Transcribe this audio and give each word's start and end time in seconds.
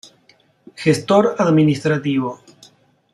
Gestor 0.83 1.35
Administrativo. 1.37 2.41